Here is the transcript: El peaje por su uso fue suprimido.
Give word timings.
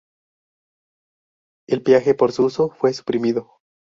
El 1.69 1.83
peaje 1.83 2.15
por 2.15 2.31
su 2.31 2.45
uso 2.45 2.71
fue 2.71 2.91
suprimido. 2.91 3.59